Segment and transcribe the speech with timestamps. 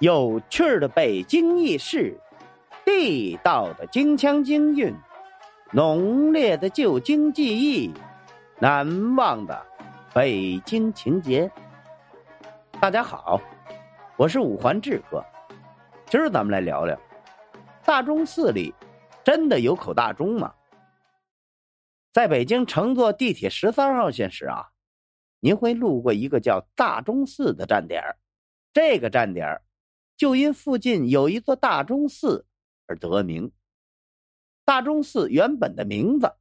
[0.00, 2.14] 有趣的北京轶事，
[2.84, 4.94] 地道的京腔京韵，
[5.72, 7.90] 浓烈的旧京记忆，
[8.60, 9.66] 难忘的
[10.12, 11.50] 北京情节。
[12.78, 13.40] 大家好，
[14.18, 15.24] 我是五环志哥，
[16.10, 16.94] 今儿咱们来聊聊
[17.82, 18.74] 大钟寺里
[19.24, 20.52] 真的有口大钟吗？
[22.12, 24.66] 在北京乘坐地铁十三号线时啊，
[25.40, 28.02] 您会路过一个叫大钟寺的站点
[28.74, 29.58] 这个站点
[30.16, 32.46] 就因附近有一座大钟寺
[32.86, 33.52] 而得名。
[34.64, 36.34] 大钟寺原本的名字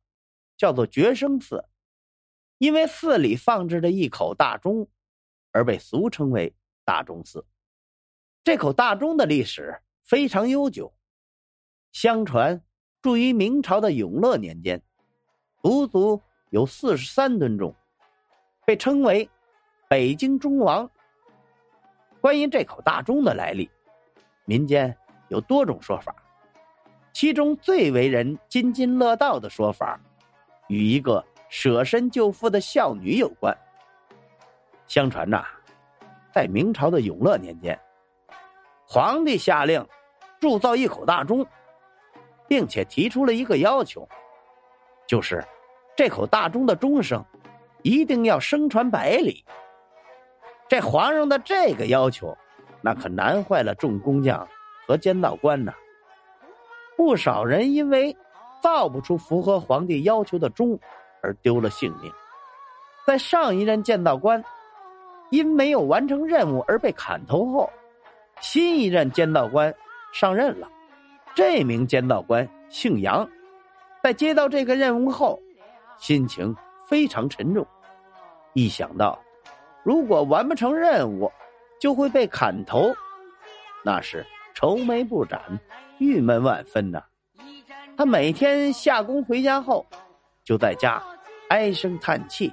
[0.57, 1.65] 叫做觉生寺，
[2.57, 4.87] 因为寺里放置着一口大钟，
[5.51, 7.45] 而被俗称为大钟寺。
[8.43, 10.93] 这口大钟的历史非常悠久，
[11.91, 12.63] 相传
[13.01, 14.81] 铸于明朝的永乐年间，
[15.61, 17.75] 足足有四十三吨重，
[18.65, 19.29] 被称为
[19.89, 20.89] “北京钟王”。
[22.25, 23.69] 关于这口大钟的来历，
[24.45, 24.97] 民间
[25.27, 26.11] 有多种说法，
[27.13, 29.99] 其中最为人津津乐道的说法，
[30.67, 33.55] 与一个舍身救父的孝女有关。
[34.87, 35.45] 相传呐，
[36.33, 37.79] 在明朝的永乐年间，
[38.87, 39.87] 皇帝下令
[40.41, 41.45] 铸造一口大钟，
[42.47, 44.09] 并且提出了一个要求，
[45.05, 45.45] 就是
[45.95, 47.23] 这口大钟的钟声
[47.83, 49.45] 一定要声传百里。
[50.67, 52.35] 这皇上的这个要求，
[52.81, 54.47] 那可难坏了众工匠
[54.87, 55.73] 和监道官呐。
[56.97, 58.15] 不少人因为
[58.61, 60.79] 造不出符合皇帝要求的钟，
[61.21, 62.11] 而丢了性命。
[63.05, 64.43] 在上一任监道官
[65.29, 67.69] 因没有完成任务而被砍头后，
[68.41, 69.73] 新一任监道官
[70.13, 70.67] 上任了。
[71.35, 73.29] 这名监道官姓杨，
[74.01, 75.39] 在接到这个任务后，
[75.99, 76.55] 心情
[76.87, 77.65] 非常沉重。
[78.53, 79.19] 一想到。
[79.85, 81.31] 如果完不成任务，
[81.79, 82.91] 就会被砍头，
[83.83, 85.39] 那是愁眉不展、
[85.99, 87.03] 郁闷万分呐。
[87.95, 89.85] 他每天下工回家后，
[90.43, 91.01] 就在家
[91.49, 92.51] 唉声叹气。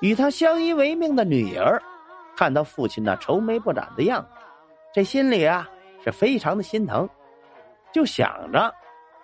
[0.00, 1.82] 与他相依为命的女儿，
[2.34, 4.28] 看到父亲那愁眉不展的样子，
[4.94, 5.68] 这心里啊
[6.02, 7.06] 是非常的心疼，
[7.92, 8.72] 就想着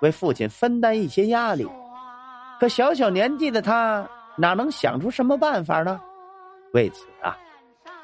[0.00, 1.66] 为父亲分担一些压力。
[2.60, 4.06] 可小小年纪的他，
[4.36, 5.98] 哪能想出什么办法呢？
[6.74, 7.38] 为此啊，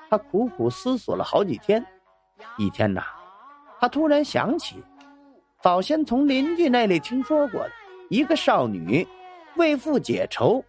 [0.08, 1.84] 他苦苦思索了好几天。
[2.56, 3.02] 一天呐，
[3.80, 4.82] 他突然想起
[5.60, 7.70] 早先从邻居那里听说过的
[8.08, 9.06] 一个少女
[9.56, 10.64] 为父解愁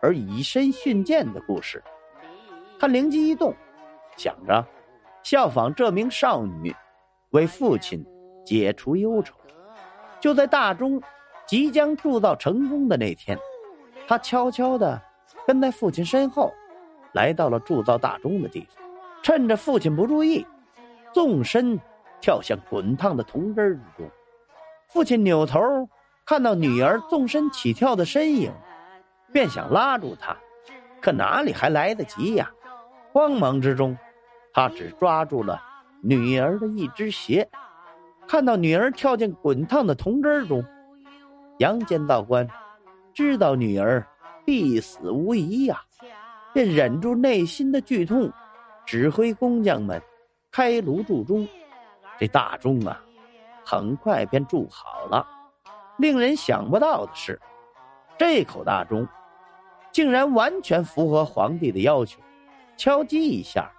[0.00, 1.82] 而以身殉剑的故事。
[2.78, 3.54] 他灵机一动，
[4.18, 4.64] 想着
[5.22, 6.76] 效仿这名少女，
[7.30, 8.04] 为父亲
[8.44, 9.34] 解除忧愁。
[10.20, 11.02] 就在大钟
[11.46, 13.38] 即将铸造成功的那天，
[14.06, 15.00] 他悄悄的
[15.46, 16.52] 跟在父亲身后。
[17.16, 18.84] 来到了铸造大钟的地方，
[19.22, 20.46] 趁着父亲不注意，
[21.14, 21.80] 纵身
[22.20, 24.10] 跳向滚烫的铜汁之中。
[24.88, 25.58] 父亲扭头
[26.26, 28.52] 看到女儿纵身起跳的身影，
[29.32, 30.36] 便想拉住她，
[31.00, 32.50] 可哪里还来得及呀？
[33.12, 33.96] 慌忙之中，
[34.52, 35.58] 他只抓住了
[36.02, 37.48] 女儿的一只鞋。
[38.28, 40.62] 看到女儿跳进滚烫的铜汁中，
[41.60, 42.46] 杨监道官
[43.14, 44.06] 知道女儿
[44.44, 45.82] 必死无疑呀。
[46.56, 48.32] 便忍住内心的剧痛，
[48.86, 50.00] 指挥工匠们
[50.50, 51.46] 开炉铸钟。
[52.18, 52.98] 这大钟啊，
[53.62, 55.28] 很快便铸好了。
[55.98, 57.38] 令人想不到的是，
[58.16, 59.06] 这口大钟
[59.92, 62.22] 竟然完全符合皇帝的要求。
[62.78, 63.70] 敲击一下，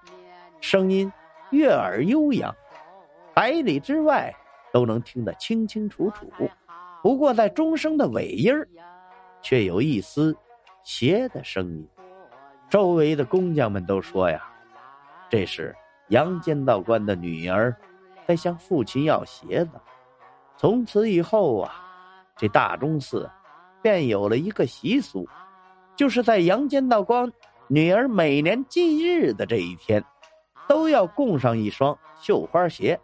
[0.61, 1.11] 声音
[1.49, 2.55] 悦耳悠扬，
[3.33, 4.31] 百里之外
[4.71, 6.31] 都能听得清清楚楚。
[7.01, 8.53] 不过，在钟声的尾音
[9.41, 10.37] 却有一丝
[10.83, 11.87] 邪的声音。
[12.69, 14.43] 周围的工匠们都说呀
[15.29, 15.75] ：“这是
[16.09, 17.75] 杨监道官的女儿
[18.27, 19.71] 在向父亲要鞋子。”
[20.57, 21.71] 从此以后啊，
[22.35, 23.29] 这大钟寺
[23.81, 25.27] 便有了一个习俗，
[25.95, 27.31] 就是在杨监道官
[27.67, 30.03] 女儿每年忌日的这一天，
[30.67, 32.99] 都要供上一双绣花鞋，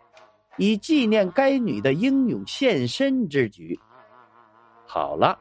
[0.58, 3.80] 以纪念该女的英勇献身之举。
[4.86, 5.40] 好了，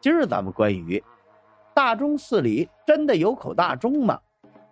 [0.00, 1.02] 今儿咱们关于。
[1.74, 4.20] 大钟寺里真的有口大钟吗？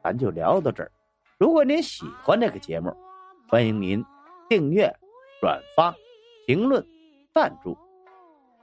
[0.03, 0.91] 咱就聊到这儿。
[1.39, 2.95] 如果您喜欢这个节目，
[3.49, 4.05] 欢迎您
[4.49, 4.93] 订阅、
[5.41, 5.95] 转发、
[6.47, 6.85] 评论、
[7.33, 7.77] 赞助。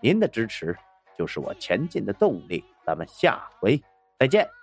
[0.02, 0.76] 您的支持
[1.18, 2.64] 就是我前进的动力。
[2.86, 3.82] 咱们下回
[4.20, 4.55] 再见。